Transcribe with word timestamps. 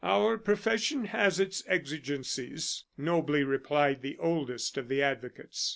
"Our 0.03 0.39
profession 0.39 1.05
has 1.05 1.39
its 1.39 1.63
exigencies," 1.67 2.85
nobly 2.97 3.43
replied 3.43 4.01
the 4.01 4.17
oldest 4.17 4.75
of 4.79 4.87
the 4.87 5.03
advocates. 5.03 5.69